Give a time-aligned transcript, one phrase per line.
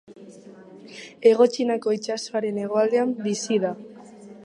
[1.31, 3.79] Hego Txinako itsasoaren hegoaldean bizi da.